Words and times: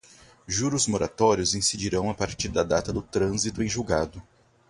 juros 0.47 0.87
moratórios 0.87 1.53
incidirão 1.53 2.09
a 2.09 2.15
partir 2.15 2.49
da 2.49 2.63
data 2.63 2.91
do 2.91 3.03
trânsito 3.03 3.61
em 3.61 3.69
julgado 3.69 4.19